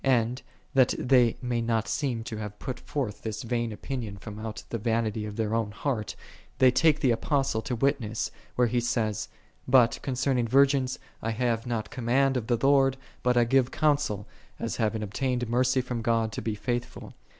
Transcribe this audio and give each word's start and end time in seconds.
And, 0.03 0.41
that 0.73 0.95
they 0.97 1.37
may 1.43 1.61
not 1.61 1.87
seem 1.87 2.23
to 2.23 2.37
have 2.37 2.57
put 2.57 2.79
forth 2.79 3.21
this 3.21 3.43
vain 3.43 3.71
opinion 3.71 4.17
from 4.17 4.39
out 4.39 4.63
the 4.69 4.79
vanity 4.79 5.27
of 5.27 5.35
their 5.35 5.53
own 5.53 5.69
heart, 5.69 6.15
they 6.57 6.71
take 6.71 7.01
the 7.01 7.11
Apostle 7.11 7.61
to 7.61 7.75
witness, 7.75 8.31
where 8.55 8.65
he 8.65 8.79
saith," 8.79 9.27
But 9.77 9.99
concerning 10.01 10.47
virgins 10.47 10.97
I 11.21 11.29
have 11.29 11.67
not 11.67 11.91
command 11.91 12.35
of 12.35 12.47
the 12.47 12.57
Lord, 12.59 12.97
but 13.21 13.37
I 13.37 13.43
give 13.43 13.69
counsel, 13.69 14.25
as 14.57 14.77
having 14.77 15.03
obtained 15.03 15.47
mercy 15.47 15.81
from 15.81 16.01
God 16.01 16.31
to 16.31 16.41
be 16.41 16.55
faithful. 16.55 17.13